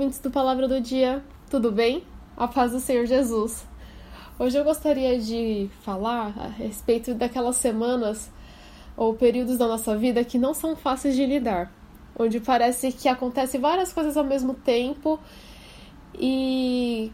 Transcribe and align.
Ouvintes 0.00 0.18
do 0.18 0.30
Palavra 0.30 0.66
do 0.66 0.80
Dia, 0.80 1.22
tudo 1.50 1.70
bem? 1.70 2.02
A 2.34 2.48
paz 2.48 2.72
do 2.72 2.80
Senhor 2.80 3.04
Jesus. 3.04 3.66
Hoje 4.38 4.56
eu 4.56 4.64
gostaria 4.64 5.20
de 5.20 5.68
falar 5.82 6.32
a 6.38 6.46
respeito 6.46 7.12
daquelas 7.12 7.56
semanas 7.56 8.30
ou 8.96 9.12
períodos 9.12 9.58
da 9.58 9.68
nossa 9.68 9.94
vida 9.98 10.24
que 10.24 10.38
não 10.38 10.54
são 10.54 10.74
fáceis 10.74 11.14
de 11.14 11.26
lidar, 11.26 11.70
onde 12.18 12.40
parece 12.40 12.92
que 12.92 13.08
acontece 13.08 13.58
várias 13.58 13.92
coisas 13.92 14.16
ao 14.16 14.24
mesmo 14.24 14.54
tempo 14.54 15.20
e 16.18 17.12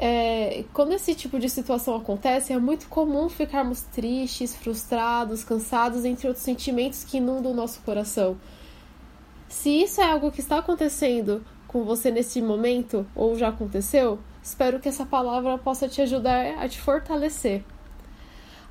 é, 0.00 0.64
quando 0.72 0.92
esse 0.94 1.14
tipo 1.14 1.38
de 1.38 1.48
situação 1.48 1.94
acontece, 1.94 2.52
é 2.52 2.58
muito 2.58 2.88
comum 2.88 3.28
ficarmos 3.28 3.82
tristes, 3.82 4.56
frustrados, 4.56 5.44
cansados, 5.44 6.04
entre 6.04 6.26
outros 6.26 6.44
sentimentos 6.44 7.04
que 7.04 7.18
inundam 7.18 7.52
o 7.52 7.54
nosso 7.54 7.80
coração. 7.82 8.36
Se 9.48 9.70
isso 9.70 10.00
é 10.00 10.10
algo 10.10 10.32
que 10.32 10.40
está 10.40 10.58
acontecendo 10.58 11.44
com 11.70 11.84
você 11.84 12.10
nesse 12.10 12.42
momento 12.42 13.06
ou 13.14 13.36
já 13.36 13.46
aconteceu, 13.46 14.18
espero 14.42 14.80
que 14.80 14.88
essa 14.88 15.06
palavra 15.06 15.56
possa 15.56 15.88
te 15.88 16.02
ajudar 16.02 16.58
a 16.58 16.68
te 16.68 16.80
fortalecer. 16.80 17.62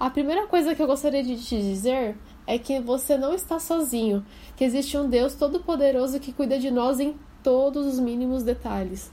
A 0.00 0.10
primeira 0.10 0.48
coisa 0.48 0.74
que 0.74 0.82
eu 0.82 0.86
gostaria 0.88 1.22
de 1.22 1.36
te 1.36 1.62
dizer 1.62 2.16
é 2.44 2.58
que 2.58 2.80
você 2.80 3.16
não 3.16 3.32
está 3.32 3.60
sozinho, 3.60 4.26
que 4.56 4.64
existe 4.64 4.98
um 4.98 5.08
Deus 5.08 5.36
todo-poderoso 5.36 6.18
que 6.18 6.32
cuida 6.32 6.58
de 6.58 6.72
nós 6.72 6.98
em 6.98 7.14
todos 7.40 7.86
os 7.86 8.00
mínimos 8.00 8.42
detalhes. 8.42 9.12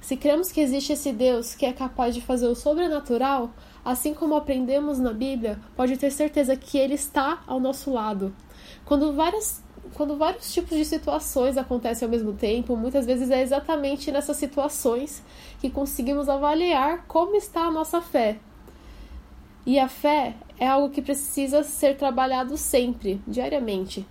Se 0.00 0.16
cremos 0.16 0.50
que 0.50 0.62
existe 0.62 0.94
esse 0.94 1.12
Deus 1.12 1.54
que 1.54 1.66
é 1.66 1.74
capaz 1.74 2.14
de 2.14 2.22
fazer 2.22 2.46
o 2.46 2.54
sobrenatural, 2.54 3.50
assim 3.84 4.14
como 4.14 4.34
aprendemos 4.34 4.98
na 4.98 5.12
Bíblia, 5.12 5.60
pode 5.76 5.98
ter 5.98 6.10
certeza 6.10 6.56
que 6.56 6.78
Ele 6.78 6.94
está 6.94 7.42
ao 7.46 7.60
nosso 7.60 7.92
lado. 7.92 8.34
Quando 8.86 9.12
várias 9.12 9.62
quando 9.94 10.16
vários 10.16 10.52
tipos 10.52 10.76
de 10.76 10.84
situações 10.84 11.56
acontecem 11.56 12.06
ao 12.06 12.10
mesmo 12.10 12.32
tempo, 12.32 12.76
muitas 12.76 13.06
vezes 13.06 13.30
é 13.30 13.42
exatamente 13.42 14.10
nessas 14.10 14.36
situações 14.36 15.22
que 15.60 15.70
conseguimos 15.70 16.28
avaliar 16.28 17.04
como 17.06 17.34
está 17.36 17.62
a 17.62 17.70
nossa 17.70 18.00
fé. 18.00 18.38
E 19.64 19.78
a 19.78 19.88
fé 19.88 20.34
é 20.58 20.66
algo 20.66 20.90
que 20.90 21.02
precisa 21.02 21.62
ser 21.62 21.96
trabalhado 21.96 22.56
sempre, 22.56 23.20
diariamente. 23.26 24.06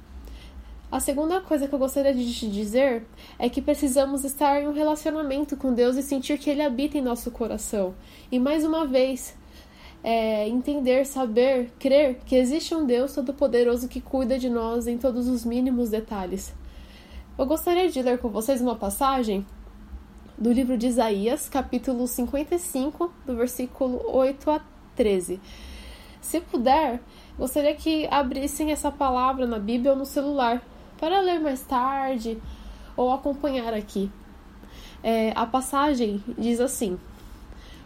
A 0.91 0.99
segunda 0.99 1.41
coisa 1.41 1.67
que 1.67 1.73
eu 1.73 1.79
gostaria 1.79 2.13
de 2.13 2.33
te 2.33 2.47
dizer 2.47 3.05
é 3.39 3.49
que 3.49 3.61
precisamos 3.61 4.23
estar 4.23 4.61
em 4.61 4.67
um 4.67 4.73
relacionamento 4.73 5.57
com 5.57 5.73
Deus 5.73 5.95
e 5.95 6.03
sentir 6.03 6.37
que 6.37 6.49
Ele 6.49 6.61
habita 6.61 6.97
em 6.97 7.01
nosso 7.01 7.31
coração. 7.31 7.95
E 8.31 8.37
mais 8.37 8.63
uma 8.63 8.85
vez, 8.85 9.35
é, 10.07 10.47
entender, 10.47 11.03
saber, 11.03 11.71
crer 11.79 12.19
que 12.27 12.35
existe 12.35 12.75
um 12.75 12.85
Deus 12.85 13.15
Todo-Poderoso 13.15 13.87
que 13.87 13.99
cuida 13.99 14.37
de 14.37 14.47
nós 14.51 14.85
em 14.85 14.99
todos 14.99 15.27
os 15.27 15.43
mínimos 15.43 15.89
detalhes. 15.89 16.53
Eu 17.35 17.47
gostaria 17.47 17.89
de 17.89 18.03
ler 18.03 18.19
com 18.19 18.29
vocês 18.29 18.61
uma 18.61 18.75
passagem 18.75 19.43
do 20.37 20.51
livro 20.51 20.77
de 20.77 20.85
Isaías, 20.85 21.49
capítulo 21.49 22.05
55, 22.05 23.11
do 23.25 23.35
versículo 23.35 23.99
8 24.15 24.51
a 24.51 24.61
13. 24.95 25.41
Se 26.21 26.39
puder, 26.39 27.01
gostaria 27.35 27.73
que 27.73 28.07
abrissem 28.11 28.71
essa 28.71 28.91
palavra 28.91 29.47
na 29.47 29.57
Bíblia 29.57 29.93
ou 29.93 29.97
no 29.97 30.05
celular 30.05 30.61
para 30.99 31.19
ler 31.19 31.39
mais 31.39 31.61
tarde 31.61 32.37
ou 32.95 33.11
acompanhar 33.11 33.73
aqui. 33.73 34.11
É, 35.01 35.33
a 35.35 35.47
passagem 35.47 36.23
diz 36.37 36.59
assim: 36.59 36.99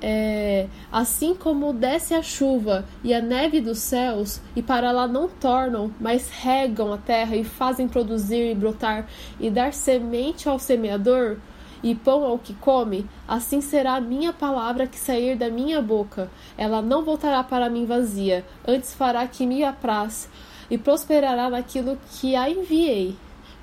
é, 0.00 0.68
assim 0.92 1.34
como 1.34 1.72
desce 1.72 2.14
a 2.14 2.22
chuva 2.22 2.84
e 3.02 3.14
a 3.14 3.20
neve 3.20 3.60
dos 3.60 3.78
céus, 3.78 4.40
e 4.54 4.62
para 4.62 4.92
lá 4.92 5.06
não 5.06 5.28
tornam, 5.28 5.90
mas 6.00 6.28
regam 6.30 6.92
a 6.92 6.98
terra 6.98 7.36
e 7.36 7.44
fazem 7.44 7.88
produzir 7.88 8.50
e 8.50 8.54
brotar, 8.54 9.06
e 9.40 9.50
dar 9.50 9.72
semente 9.72 10.48
ao 10.48 10.58
semeador, 10.58 11.38
e 11.82 11.94
pão 11.94 12.24
ao 12.24 12.38
que 12.38 12.54
come, 12.54 13.06
assim 13.28 13.60
será 13.60 13.94
a 13.94 14.00
minha 14.00 14.32
palavra 14.32 14.86
que 14.86 14.98
sair 14.98 15.36
da 15.36 15.48
minha 15.48 15.80
boca. 15.80 16.30
Ela 16.56 16.82
não 16.82 17.04
voltará 17.04 17.42
para 17.44 17.70
mim 17.70 17.86
vazia, 17.86 18.44
antes 18.66 18.94
fará 18.94 19.26
que 19.26 19.46
me 19.46 19.62
apraz, 19.62 20.28
e 20.70 20.76
prosperará 20.76 21.48
naquilo 21.48 21.98
que 22.10 22.34
a 22.34 22.50
enviei. 22.50 23.14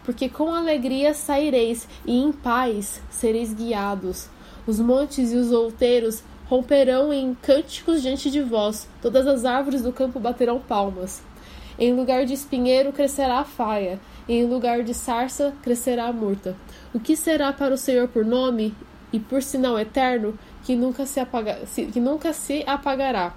Porque 0.03 0.29
com 0.29 0.53
alegria 0.53 1.13
saireis, 1.13 1.87
e 2.05 2.17
em 2.17 2.31
paz 2.31 3.01
sereis 3.09 3.53
guiados. 3.53 4.29
Os 4.65 4.79
montes 4.79 5.33
e 5.33 5.35
os 5.35 5.51
outeiros 5.51 6.23
romperão 6.45 7.11
em 7.11 7.33
cânticos 7.33 8.01
diante 8.01 8.31
de 8.31 8.41
vós, 8.41 8.87
todas 9.01 9.27
as 9.27 9.43
árvores 9.43 9.81
do 9.81 9.91
campo 9.91 10.21
baterão 10.21 10.57
palmas. 10.57 11.21
Em 11.77 11.93
lugar 11.93 12.25
de 12.25 12.33
espinheiro 12.33 12.93
crescerá 12.93 13.39
a 13.39 13.43
faia, 13.43 13.99
e 14.25 14.33
em 14.33 14.45
lugar 14.45 14.81
de 14.83 14.93
sarça 14.93 15.53
crescerá 15.61 16.05
a 16.05 16.13
murta. 16.13 16.55
O 16.93 16.99
que 16.99 17.17
será 17.17 17.51
para 17.51 17.73
o 17.73 17.77
Senhor 17.77 18.07
por 18.07 18.23
nome 18.23 18.73
e 19.11 19.19
por 19.19 19.43
sinal 19.43 19.77
eterno 19.77 20.39
que 20.63 20.77
nunca 20.77 21.05
se, 21.05 21.19
apaga, 21.19 21.59
que 21.91 21.99
nunca 21.99 22.31
se 22.31 22.63
apagará? 22.65 23.33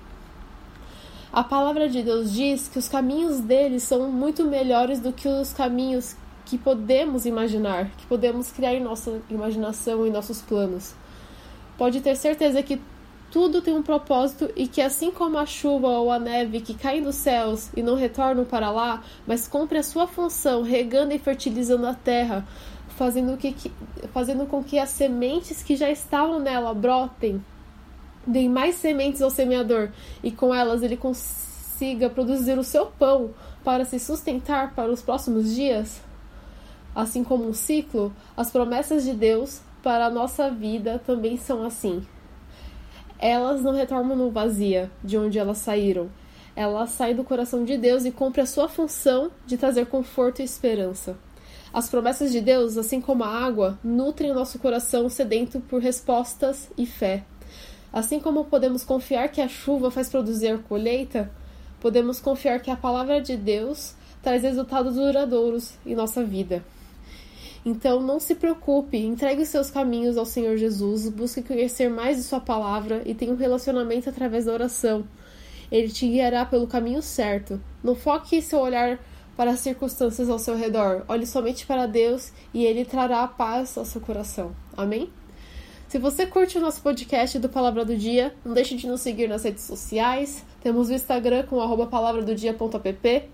A 1.32 1.42
palavra 1.42 1.88
de 1.88 2.04
Deus 2.04 2.32
diz 2.32 2.68
que 2.68 2.78
os 2.78 2.88
caminhos 2.88 3.40
dele 3.40 3.80
são 3.80 4.12
muito 4.12 4.44
melhores 4.44 5.00
do 5.00 5.12
que 5.12 5.26
os 5.26 5.52
caminhos 5.52 6.14
que 6.44 6.56
podemos 6.56 7.26
imaginar, 7.26 7.90
que 7.98 8.06
podemos 8.06 8.52
criar 8.52 8.74
em 8.74 8.80
nossa 8.80 9.20
imaginação 9.28 10.06
e 10.06 10.10
nossos 10.10 10.40
planos 10.40 10.94
pode 11.76 12.00
ter 12.00 12.16
certeza 12.16 12.62
que 12.62 12.80
tudo 13.30 13.60
tem 13.60 13.74
um 13.74 13.82
propósito 13.82 14.50
e 14.56 14.66
que 14.66 14.80
assim 14.80 15.10
como 15.10 15.36
a 15.36 15.46
chuva 15.46 15.88
ou 15.88 16.10
a 16.10 16.18
neve 16.18 16.60
que 16.60 16.74
caem 16.74 17.02
dos 17.02 17.16
céus 17.16 17.68
e 17.76 17.82
não 17.82 17.94
retornam 17.94 18.44
para 18.44 18.70
lá, 18.70 19.02
mas 19.26 19.48
cumpre 19.48 19.78
a 19.78 19.82
sua 19.82 20.06
função 20.06 20.62
regando 20.62 21.12
e 21.12 21.18
fertilizando 21.18 21.86
a 21.86 21.94
terra, 21.94 22.46
fazendo, 22.96 23.36
que, 23.36 23.54
fazendo 24.12 24.46
com 24.46 24.62
que 24.62 24.78
as 24.78 24.90
sementes 24.90 25.62
que 25.62 25.76
já 25.76 25.90
estavam 25.90 26.38
nela 26.38 26.72
brotem, 26.72 27.44
deem 28.26 28.48
mais 28.48 28.76
sementes 28.76 29.20
ao 29.20 29.30
semeador 29.30 29.90
e 30.22 30.30
com 30.30 30.54
elas 30.54 30.82
ele 30.82 30.96
consiga 30.96 32.08
produzir 32.08 32.58
o 32.58 32.64
seu 32.64 32.86
pão 32.86 33.30
para 33.62 33.84
se 33.84 33.98
sustentar 33.98 34.74
para 34.74 34.90
os 34.90 35.02
próximos 35.02 35.54
dias? 35.54 36.00
Assim 36.94 37.22
como 37.22 37.46
um 37.46 37.52
ciclo, 37.52 38.14
as 38.34 38.50
promessas 38.50 39.04
de 39.04 39.12
Deus 39.12 39.60
para 39.86 40.06
a 40.06 40.10
nossa 40.10 40.50
vida 40.50 41.00
também 41.06 41.36
são 41.36 41.62
assim. 41.62 42.04
Elas 43.20 43.62
não 43.62 43.72
retornam 43.72 44.16
no 44.16 44.32
vazia 44.32 44.90
de 45.04 45.16
onde 45.16 45.38
elas 45.38 45.58
saíram. 45.58 46.10
Elas 46.56 46.90
saem 46.90 47.14
do 47.14 47.22
coração 47.22 47.64
de 47.64 47.78
Deus 47.78 48.04
e 48.04 48.10
cumprem 48.10 48.42
a 48.42 48.46
sua 48.46 48.68
função 48.68 49.30
de 49.46 49.56
trazer 49.56 49.86
conforto 49.86 50.42
e 50.42 50.44
esperança. 50.44 51.16
As 51.72 51.88
promessas 51.88 52.32
de 52.32 52.40
Deus, 52.40 52.76
assim 52.76 53.00
como 53.00 53.22
a 53.22 53.28
água, 53.28 53.78
nutrem 53.84 54.32
o 54.32 54.34
nosso 54.34 54.58
coração 54.58 55.08
sedento 55.08 55.60
por 55.60 55.80
respostas 55.80 56.68
e 56.76 56.84
fé. 56.84 57.22
Assim 57.92 58.18
como 58.18 58.46
podemos 58.46 58.82
confiar 58.82 59.28
que 59.28 59.40
a 59.40 59.46
chuva 59.46 59.88
faz 59.88 60.08
produzir 60.08 60.58
colheita, 60.64 61.30
podemos 61.80 62.18
confiar 62.18 62.58
que 62.58 62.72
a 62.72 62.76
palavra 62.76 63.20
de 63.20 63.36
Deus 63.36 63.94
traz 64.20 64.42
resultados 64.42 64.96
duradouros 64.96 65.74
em 65.86 65.94
nossa 65.94 66.24
vida. 66.24 66.64
Então 67.66 68.00
não 68.00 68.20
se 68.20 68.36
preocupe, 68.36 68.96
entregue 68.96 69.42
os 69.42 69.48
seus 69.48 69.72
caminhos 69.72 70.16
ao 70.16 70.24
Senhor 70.24 70.56
Jesus, 70.56 71.08
busque 71.08 71.42
conhecer 71.42 71.90
mais 71.90 72.16
de 72.16 72.22
Sua 72.22 72.38
palavra 72.38 73.02
e 73.04 73.12
tenha 73.12 73.32
um 73.32 73.36
relacionamento 73.36 74.08
através 74.08 74.44
da 74.44 74.52
oração. 74.52 75.04
Ele 75.68 75.88
te 75.88 76.06
guiará 76.06 76.46
pelo 76.46 76.68
caminho 76.68 77.02
certo. 77.02 77.60
Não 77.82 77.96
foque 77.96 78.40
seu 78.40 78.60
olhar 78.60 79.00
para 79.36 79.50
as 79.50 79.58
circunstâncias 79.58 80.30
ao 80.30 80.38
seu 80.38 80.56
redor. 80.56 81.04
Olhe 81.08 81.26
somente 81.26 81.66
para 81.66 81.86
Deus 81.86 82.30
e 82.54 82.64
Ele 82.64 82.84
trará 82.84 83.24
a 83.24 83.26
paz 83.28 83.76
ao 83.76 83.84
seu 83.84 84.00
coração. 84.00 84.54
Amém? 84.76 85.10
Se 85.88 85.98
você 85.98 86.24
curte 86.24 86.58
o 86.58 86.60
nosso 86.60 86.80
podcast 86.80 87.36
do 87.40 87.48
Palavra 87.48 87.84
do 87.84 87.96
Dia, 87.96 88.32
não 88.44 88.54
deixe 88.54 88.76
de 88.76 88.86
nos 88.86 89.00
seguir 89.00 89.28
nas 89.28 89.42
redes 89.42 89.64
sociais. 89.64 90.44
Temos 90.62 90.88
o 90.88 90.94
Instagram 90.94 91.42
com 91.46 91.56
palavradodia.app 91.88 93.28